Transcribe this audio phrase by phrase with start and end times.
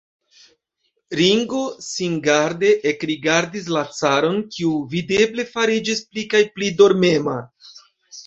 [1.17, 7.37] Ringo singarde ekrigardis la caron, kiu videble fariĝis pli kaj pli dormema.